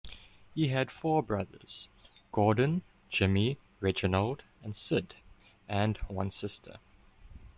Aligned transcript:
He 0.55 0.69
had 0.69 0.89
four 0.89 1.21
brothers: 1.21 1.87
Gordon, 2.31 2.81
Jimmy, 3.11 3.59
Reginald 3.81 4.41
and 4.63 4.75
Sid 4.75 5.13
and 5.69 5.97
one 6.07 6.31
sister. 6.31 6.77